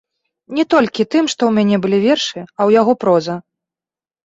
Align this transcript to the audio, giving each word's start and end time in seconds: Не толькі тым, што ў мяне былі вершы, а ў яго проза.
Не 0.59 0.63
толькі 0.73 1.05
тым, 1.15 1.23
што 1.33 1.41
ў 1.51 1.51
мяне 1.59 1.77
былі 1.85 1.99
вершы, 2.07 2.35
а 2.39 2.55
ў 2.67 2.69
яго 2.79 2.99
проза. 3.07 3.39